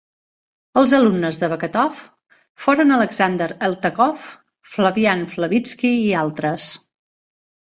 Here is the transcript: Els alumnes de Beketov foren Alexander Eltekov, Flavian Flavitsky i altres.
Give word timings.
Els 0.79 0.93
alumnes 0.99 1.37
de 1.43 1.49
Beketov 1.51 1.99
foren 2.63 2.93
Alexander 2.95 3.49
Eltekov, 3.69 4.25
Flavian 4.73 5.23
Flavitsky 5.37 5.93
i 6.09 6.11
altres. 6.25 6.67